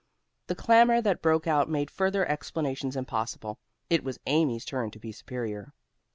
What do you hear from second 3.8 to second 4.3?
It was